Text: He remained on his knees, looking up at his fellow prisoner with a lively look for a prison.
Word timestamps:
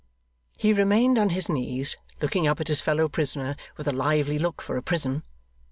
He 0.57 0.73
remained 0.73 1.19
on 1.19 1.29
his 1.29 1.47
knees, 1.47 1.95
looking 2.23 2.47
up 2.47 2.59
at 2.59 2.69
his 2.69 2.81
fellow 2.81 3.07
prisoner 3.07 3.55
with 3.77 3.87
a 3.87 3.91
lively 3.93 4.39
look 4.39 4.59
for 4.59 4.75
a 4.75 4.81
prison. 4.81 5.21